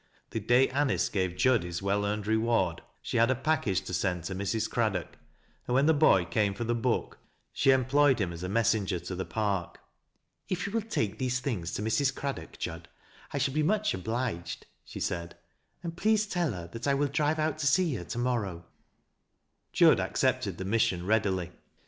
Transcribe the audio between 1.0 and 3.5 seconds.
gave Jud his well earned reward, she had a packagi"